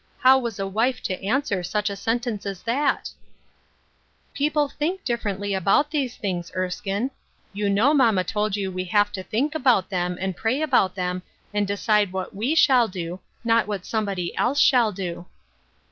How 0.17 0.39
was 0.39 0.57
a 0.57 0.65
wife 0.65 1.03
to 1.03 1.23
answer 1.23 1.61
such 1.61 1.87
a 1.87 1.95
sentence 1.95 2.43
as 2.47 2.63
that? 2.63 3.11
"People 4.33 4.67
think 4.67 5.03
differently 5.03 5.53
about 5.53 5.91
these 5.91 6.17
things, 6.17 6.51
Erskine. 6.55 7.11
You 7.53 7.69
know 7.69 7.93
mamma 7.93 8.23
told 8.23 8.55
you 8.55 8.71
we 8.71 8.85
have 8.85 9.11
to 9.11 9.21
think 9.21 9.53
about 9.53 9.91
them, 9.91 10.17
and 10.19 10.35
pray 10.35 10.59
about 10.63 10.95
them, 10.95 11.21
and 11.53 11.67
decide 11.67 12.11
what 12.13 12.35
we 12.35 12.55
shall 12.55 12.87
do, 12.87 13.19
not 13.43 13.67
what 13.67 13.85
somebody 13.85 14.35
else 14.35 14.59
shall 14.59 14.91
do." 14.91 15.27